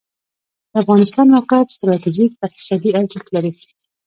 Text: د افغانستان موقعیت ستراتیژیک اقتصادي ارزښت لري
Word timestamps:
د 0.69 0.71
افغانستان 0.81 1.25
موقعیت 1.35 1.67
ستراتیژیک 1.75 2.31
اقتصادي 2.45 2.89
ارزښت 2.99 3.27
لري 3.35 3.51